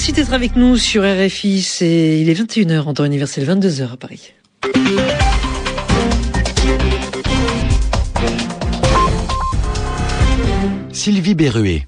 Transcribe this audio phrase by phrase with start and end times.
[0.00, 1.60] Merci d'être avec nous sur RFI.
[1.60, 4.32] C'est, il est 21h en temps universel, 22h à Paris.
[10.90, 11.86] Sylvie Berruet.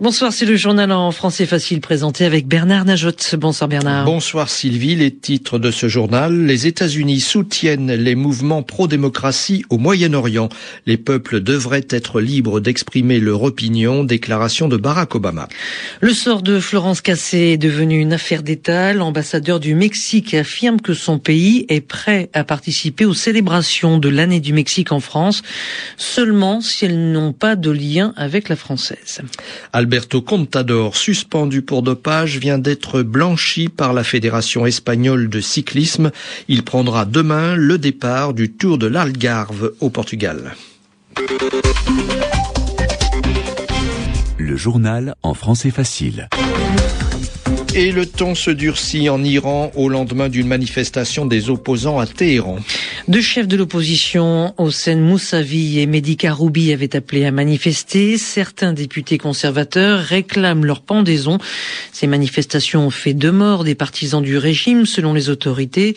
[0.00, 3.10] Bonsoir, c'est le journal en français facile présenté avec Bernard Najot.
[3.36, 4.04] Bonsoir Bernard.
[4.04, 6.46] Bonsoir Sylvie, les titres de ce journal.
[6.46, 10.50] Les États-Unis soutiennent les mouvements pro-démocratie au Moyen-Orient.
[10.86, 15.48] Les peuples devraient être libres d'exprimer leur opinion, déclaration de Barack Obama.
[16.00, 18.92] Le sort de Florence Cassé est devenu une affaire d'État.
[18.92, 24.38] L'ambassadeur du Mexique affirme que son pays est prêt à participer aux célébrations de l'année
[24.38, 25.42] du Mexique en France,
[25.96, 29.22] seulement si elles n'ont pas de lien avec la française.
[29.88, 36.10] Alberto Contador, suspendu pour dopage, vient d'être blanchi par la Fédération espagnole de cyclisme.
[36.46, 40.54] Il prendra demain le départ du Tour de l'Algarve au Portugal.
[44.36, 46.28] Le journal en français facile.
[47.78, 52.58] Et le ton se durcit en Iran au lendemain d'une manifestation des opposants à Téhéran.
[53.06, 58.18] Deux chefs de l'opposition, Hossein Moussavi et Mehdi Karoubi, avaient appelé à manifester.
[58.18, 61.38] Certains députés conservateurs réclament leur pendaison.
[61.92, 65.94] Ces manifestations ont fait deux morts des partisans du régime, selon les autorités.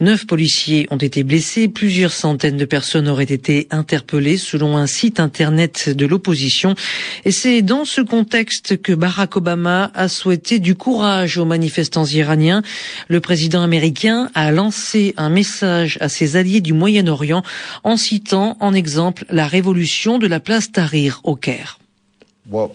[0.00, 1.68] Neuf policiers ont été blessés.
[1.68, 6.74] Plusieurs centaines de personnes auraient été interpellées, selon un site internet de l'opposition.
[7.24, 12.62] Et c'est dans ce contexte que Barack Obama a souhaité du courage aux manifestants iraniens.
[13.08, 17.42] Le président américain a lancé un message à ses alliés du Moyen-Orient
[17.84, 21.81] en citant en exemple la révolution de la place Tahrir au Caire.
[22.50, 22.66] Ce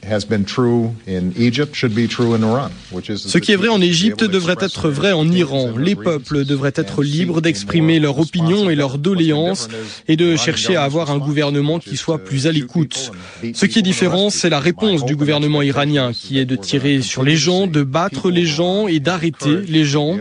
[3.38, 5.74] qui est vrai en Égypte devrait être vrai en Iran.
[5.78, 9.68] Les peuples devraient être libres d'exprimer leur opinion et leur doléances
[10.08, 13.12] et de chercher à avoir un gouvernement qui soit plus à l'écoute.
[13.54, 17.24] Ce qui est différent, c'est la réponse du gouvernement iranien qui est de tirer sur
[17.24, 20.16] les gens, de battre les gens et d'arrêter les gens.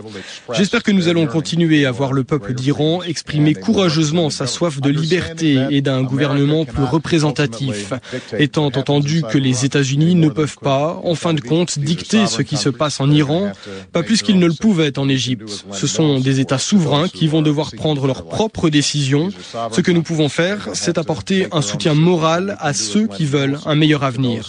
[0.54, 4.90] J'espère que nous allons continuer à voir le peuple d'Iran exprimer courageusement sa soif de
[4.90, 7.92] liberté et d'un gouvernement plus représentatif,
[8.36, 12.56] étant entendu que les États-Unis ne peuvent pas, en fin de compte, dicter ce qui
[12.56, 13.52] se passe en Iran,
[13.92, 15.64] pas plus qu'ils ne le pouvaient en Égypte.
[15.72, 19.30] Ce sont des États souverains qui vont devoir prendre leurs propres décisions.
[19.72, 23.74] Ce que nous pouvons faire, c'est apporter un soutien moral à ceux qui veulent un
[23.74, 24.48] meilleur avenir.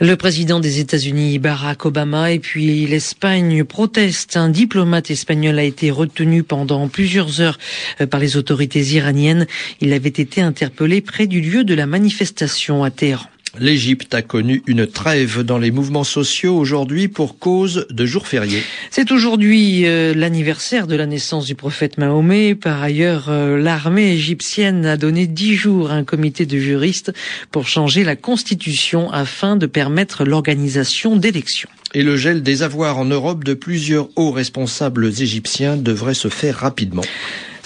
[0.00, 4.36] Le président des États-Unis, Barack Obama, et puis l'Espagne protestent.
[4.36, 7.58] Un diplomate espagnol a été retenu pendant plusieurs heures
[8.00, 9.46] euh, par les autorités iraniennes.
[9.80, 13.28] Il avait été interpellé près du lieu de la manifestation à Téhéran.
[13.60, 18.62] L'Égypte a connu une trêve dans les mouvements sociaux aujourd'hui pour cause de jours fériés.
[18.90, 22.56] C'est aujourd'hui euh, l'anniversaire de la naissance du prophète Mahomet.
[22.56, 27.12] Par ailleurs, euh, l'armée égyptienne a donné dix jours à un comité de juristes
[27.52, 31.68] pour changer la constitution afin de permettre l'organisation d'élections.
[31.94, 36.56] Et le gel des avoirs en Europe de plusieurs hauts responsables égyptiens devrait se faire
[36.56, 37.04] rapidement.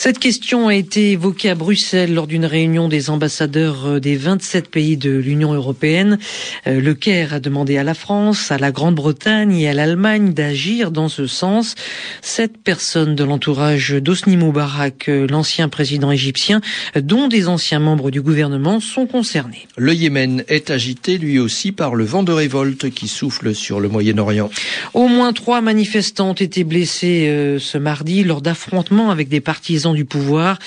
[0.01, 4.97] Cette question a été évoquée à Bruxelles lors d'une réunion des ambassadeurs des 27 pays
[4.97, 6.19] de l'Union européenne.
[6.67, 11.09] Le Caire a demandé à la France, à la Grande-Bretagne et à l'Allemagne d'agir dans
[11.09, 11.75] ce sens.
[12.23, 16.61] Sept personnes de l'entourage d'Osni Moubarak, l'ancien président égyptien,
[16.95, 19.67] dont des anciens membres du gouvernement, sont concernés.
[19.77, 23.89] Le Yémen est agité lui aussi par le vent de révolte qui souffle sur le
[23.89, 24.49] Moyen-Orient.
[24.95, 29.88] Au moins trois manifestants ont été blessés euh, ce mardi lors d'affrontements avec des partisans
[29.94, 30.59] du pouvoir.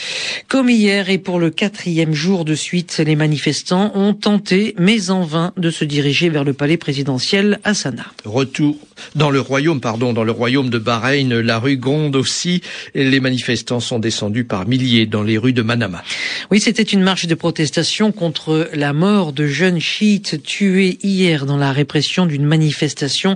[0.48, 5.24] Comme hier et pour le quatrième jour de suite, les manifestants ont tenté, mais en
[5.24, 8.06] vain, de se diriger vers le palais présidentiel à Sanaa.
[8.26, 8.78] Retour
[9.16, 12.62] dans le royaume, pardon, dans le royaume de Bahreïn, la rue gronde aussi.
[12.96, 16.04] Les manifestants sont descendus par milliers dans les rues de Manama.
[16.50, 21.58] Oui, c'était une marche de protestation contre la mort de jeunes chiites tués hier dans
[21.58, 23.36] la répression d'une manifestation.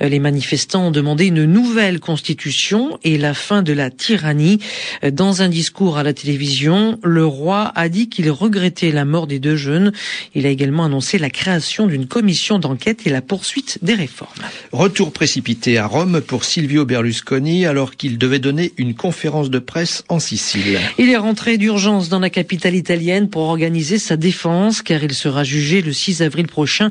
[0.00, 4.58] Les manifestants ont demandé une nouvelle constitution et la fin de la tyrannie.
[5.12, 9.38] Dans un discours à la télévision, le roi a dit qu'il regrettait la mort des
[9.38, 9.92] deux jeunes.
[10.34, 14.42] Il a également annoncé la création d'une commission d'enquête et la poursuite des réformes.
[14.72, 20.04] Retour précipité à Rome pour Silvio Berlusconi alors qu'il devait donner une conférence de presse
[20.08, 20.78] en Sicile.
[20.98, 25.42] Il est rentré d'urgence dans la capitale italienne pour organiser sa défense car il sera
[25.42, 26.90] jugé le 6 avril prochain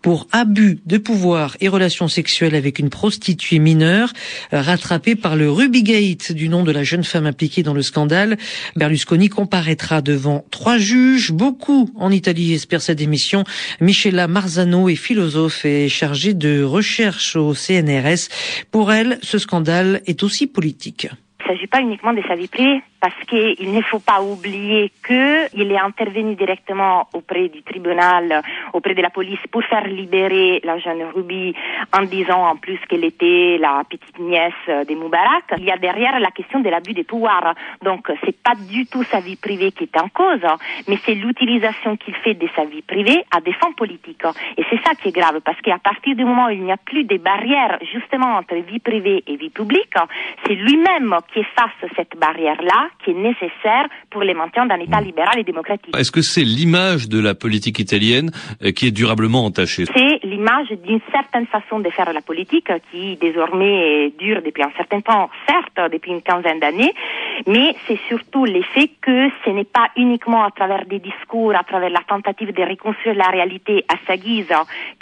[0.00, 4.12] pour abus de pouvoir et relations sexuelles avec une prostituée mineure
[4.52, 8.36] rattrapée par le Rubygate du nom de la jeune femme impliquée dans le scandale.
[8.76, 11.32] Berlusconi comparaîtra devant trois juges.
[11.32, 13.44] Beaucoup en Italie espèrent sa démission.
[13.80, 18.28] Michela Marzano est philosophe et chargée de recherche au CNRS.
[18.70, 21.08] Pour elle, ce scandale est aussi politique.
[21.44, 22.82] Il ne s'agit pas uniquement de sa vie privée.
[23.02, 28.42] parce qu'il ne faut pas oublier qu'il est intervenu directement auprès du tribunal,
[28.72, 31.52] auprès de la police pour faire libérer la jeune Ruby
[31.92, 35.54] en disant en plus qu'elle était la petite nièce des Moubarak.
[35.58, 37.56] Il y a derrière la question de l'abus des pouvoirs.
[37.82, 40.46] Donc c'est pas du tout sa vie privée qui est en cause,
[40.86, 44.24] mais c'est l'utilisation qu'il fait de sa vie privée à des fins politiques.
[44.56, 46.76] Et c'est ça qui est grave parce qu'à partir du moment où il n'y a
[46.76, 49.96] plus de barrières justement entre vie privée et vie publique,
[50.46, 55.38] c'est lui-même qui efface cette barrière-là qui est nécessaire pour le maintien d'un État libéral
[55.38, 55.96] et démocratique.
[55.96, 58.30] Est-ce que c'est l'image de la politique italienne
[58.62, 59.84] euh, qui est durablement entachée?
[59.86, 65.00] C'est l'image d'une certaine façon de faire la politique qui désormais dure depuis un certain
[65.00, 66.92] temps, certes depuis une quinzaine d'années,
[67.46, 71.90] mais c'est surtout l'effet que ce n'est pas uniquement à travers des discours, à travers
[71.90, 74.52] la tentative de reconstruire la réalité à sa guise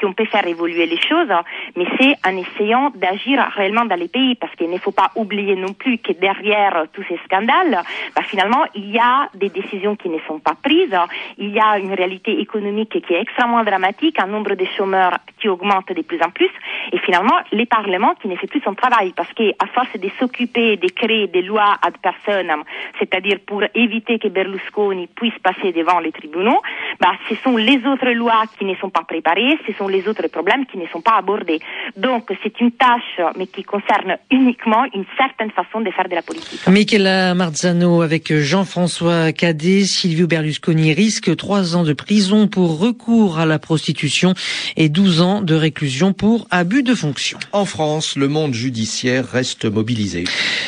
[0.01, 1.33] qu'on peut faire évoluer les choses,
[1.77, 5.57] mais c'est en essayant d'agir réellement dans les pays, parce qu'il ne faut pas oublier
[5.57, 7.83] non plus que derrière tous ces scandales,
[8.15, 10.97] bah, finalement, il y a des décisions qui ne sont pas prises,
[11.39, 15.49] il y a une réalité économique qui est extrêmement dramatique, un nombre de chômeurs qui
[15.49, 16.51] augmente de plus en plus,
[16.93, 20.77] et finalement, les parlements qui ne fait plus son travail, parce qu'à force de s'occuper
[20.77, 22.63] de créer des lois ad personam,
[22.99, 26.61] c'est-à-dire pour éviter que Berlusconi puisse passer devant les tribunaux,
[27.01, 30.29] bah, ce sont les autres lois qui ne sont pas préparées, ce sont les autres
[30.29, 31.61] problèmes qui ne sont pas abordés.
[31.97, 36.61] Donc, c'est une tâche, mais qui concerne uniquement une certaine façon de faire la politique.
[36.69, 43.47] Michela Marzano avec Jean-François Cadet, Silvio Berlusconi risque trois ans de prison pour recours à
[43.47, 44.35] la prostitution
[44.77, 47.39] et 12 ans de réclusion pour abus de fonction.
[47.53, 50.25] En France, le monde judiciaire reste mobilisé.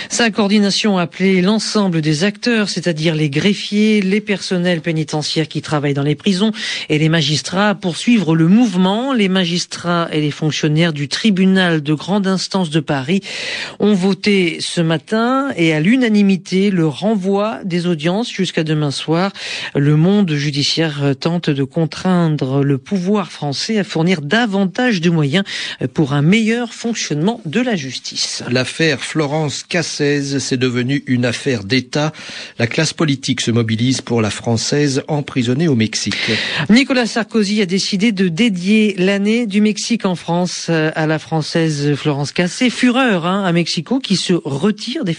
[0.08, 5.94] Sa coordination a appelé l'ensemble des acteurs, c'est-à-dire les greffiers, les personnels pénitentiaires qui travaillent
[5.94, 6.52] dans les prisons
[6.88, 9.12] et les magistrats à poursuivre le mouvement.
[9.12, 13.20] Les magistrats et les fonctionnaires du tribunal de grande instance de Paris
[13.80, 19.32] ont voté ce matin et à l'unanimité le renvoi des audiences jusqu'à demain soir.
[19.74, 25.44] Le monde judiciaire tente de contraindre le pouvoir français à fournir davantage de moyens
[25.94, 28.42] pour un meilleur fonctionnement de la justice.
[28.50, 32.12] L'affaire Florence Cassez, c'est devenu une affaire d'État.
[32.58, 36.16] La classe politique se mobilise pour la Française emprisonnée au Mexique.
[36.70, 42.32] Nicolas Sarkozy a décidé de dédier l'année du Mexique en France à la Française Florence
[42.32, 42.70] Cassez.
[42.70, 45.14] Fureur hein, à Mexico qui se retire des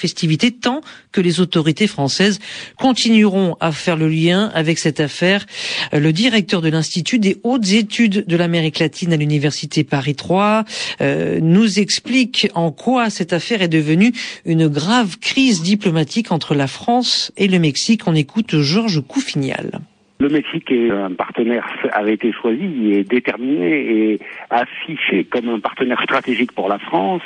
[0.51, 2.39] tant que les autorités françaises
[2.77, 5.45] continueront à faire le lien avec cette affaire.
[5.91, 10.65] Le directeur de l'Institut des hautes études de l'Amérique latine à l'Université Paris 3
[11.01, 14.13] euh, nous explique en quoi cette affaire est devenue
[14.45, 18.07] une grave crise diplomatique entre la France et le Mexique.
[18.07, 19.81] On écoute Georges Coufignal.
[20.23, 26.01] Le Mexique est un partenaire avait été choisi et déterminé et affiché comme un partenaire
[26.01, 27.21] stratégique pour la France,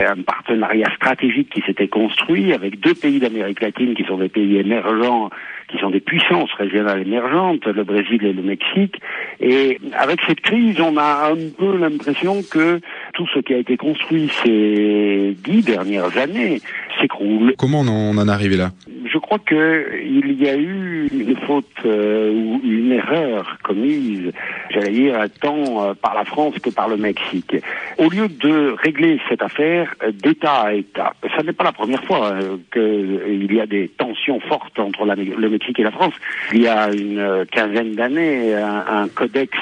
[0.00, 4.58] un partenariat stratégique qui s'était construit avec deux pays d'Amérique latine qui sont des pays
[4.58, 5.30] émergents,
[5.68, 9.00] qui sont des puissances régionales émergentes, le Brésil et le Mexique.
[9.40, 12.80] Et avec cette crise, on a un peu l'impression que
[13.14, 16.60] tout ce qui a été construit ces dix dernières années
[17.00, 17.54] s'écroule.
[17.56, 18.72] Comment on en est arrivé là?
[19.12, 24.32] Je crois qu'il y a eu une faute euh, ou une erreur commise,
[24.70, 27.56] j'allais dire, tant euh, par la France que par le Mexique.
[27.98, 32.32] Au lieu de régler cette affaire d'État à État, ça n'est pas la première fois
[32.32, 36.14] euh, qu'il y a des tensions fortes entre la, le Mexique et la France.
[36.52, 39.56] Il y a une quinzaine d'années, un, un, codex,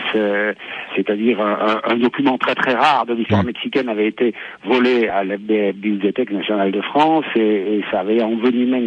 [0.94, 5.36] c'est-à-dire un, un, document très très rare de l'histoire mexicaine avait été volé à la
[5.36, 8.80] Bibliothèque nationale de France et, et ça avait envenimé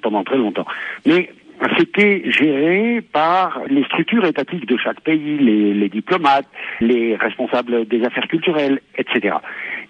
[0.00, 0.66] pendant très longtemps.
[1.06, 1.30] Mais
[1.78, 6.48] c'était géré par les structures étatiques de chaque pays, les, diplomates,
[6.80, 9.36] les responsables des affaires culturelles, etc.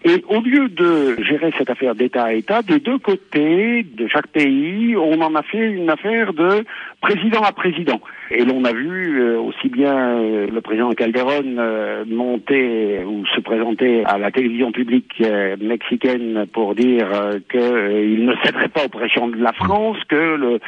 [0.07, 4.27] Et au lieu de gérer cette affaire d'État à État, de deux côtés de chaque
[4.27, 6.63] pays, on en a fait une affaire de
[7.01, 8.01] président à président.
[8.31, 13.41] Et l'on a vu euh, aussi bien euh, le président Calderon euh, monter ou se
[13.41, 15.23] présenter à la télévision publique
[15.61, 17.09] mexicaine pour dire
[17.51, 20.59] qu'il ne céderait pas aux pressions de la France que le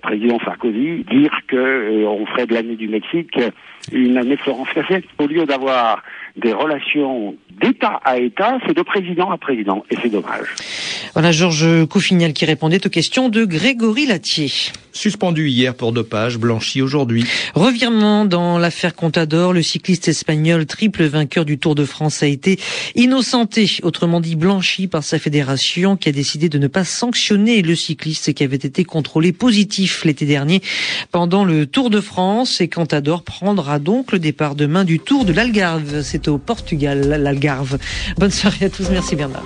[0.00, 3.38] président Sarkozy dire qu'on ferait de l'année du Mexique
[3.92, 4.68] une année Florence.
[5.18, 6.02] Au lieu d'avoir
[6.36, 10.48] des relations d'État à État, c'est de président à président, et c'est dommage.
[11.14, 14.50] Voilà Georges Coufignal qui répondait aux questions de Grégory Latier.
[14.92, 17.24] Suspendu hier pour dopage, blanchi aujourd'hui.
[17.54, 22.58] Revirement dans l'affaire Contador, le cycliste espagnol triple vainqueur du Tour de France a été
[22.96, 27.76] innocenté, autrement dit blanchi par sa fédération qui a décidé de ne pas sanctionner le
[27.76, 30.62] cycliste qui avait été contrôlé positif l'été dernier
[31.12, 35.32] pendant le Tour de France et Contador prendra donc le départ demain du Tour de
[35.32, 36.02] l'Algarve.
[36.02, 37.47] C'est au Portugal, l'Algarve.
[38.18, 38.88] Bonne soirée à tous.
[38.90, 39.44] Merci Bernard.